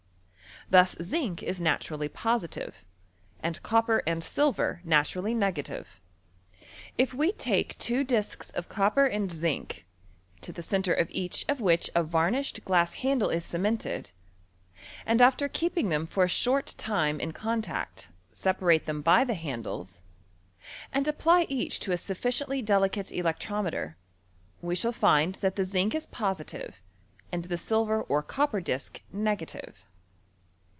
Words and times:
Thus 0.69 0.95
zinc 1.01 1.43
is 1.43 1.59
naturally 1.59 2.07
po« 2.07 2.39
tive, 2.39 2.85
and 3.41 3.61
copper 3.61 4.01
and 4.07 4.23
silver 4.23 4.79
naturally 4.85 5.35
n^;atiTe. 5.35 5.85
If 6.97 7.13
we 7.13 7.33
take 7.33 7.77
two 7.77 8.05
discs 8.05 8.51
of 8.51 8.69
copper 8.69 9.05
and 9.05 9.29
zinc, 9.29 9.85
to 10.39 10.53
the 10.53 10.61
centre. 10.61 10.93
oy 10.93 11.01
s&crao 11.01 11.05
cHEMisTRT. 11.07 11.07
253 11.11 11.23
of 11.25 11.25
each 11.25 11.45
of 11.49 11.61
which 11.61 11.89
.a 11.93 12.03
.varnished 12.05 12.63
glass 12.63 12.93
handle 12.93 13.27
is 13.29 13.43
ce« 13.43 13.55
mepted, 13.55 14.11
and 15.05 15.19
aftenliieeping 15.19 15.89
them 15.89 16.07
for 16.07 16.23
a 16.23 16.29
short 16.29 16.67
time 16.77 17.19
in 17.19 17.33
contact, 17.33 18.07
separate 18.31 18.85
them 18.85 19.01
by 19.01 19.25
the 19.25 19.33
handles, 19.33 20.01
and 20.93 21.05
apply 21.05 21.45
each 21.49 21.81
to 21.81 21.91
a 21.91 21.95
sufficieiMy 21.95 22.63
delicate 22.63 23.07
electrometer, 23.11 23.95
we 24.61 24.75
shall 24.75 24.93
find 24.93 25.35
that 25.35 25.57
the 25.57 25.65
zinc 25.65 25.93
is 25.93 26.05
positive, 26.05 26.81
and 27.29 27.43
the 27.45 27.57
silver 27.57 28.03
or 28.03 28.23
copper 28.23 28.61
disc 28.61 29.01
negative. 29.11 29.85